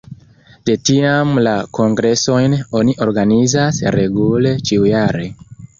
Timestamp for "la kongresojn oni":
1.49-2.99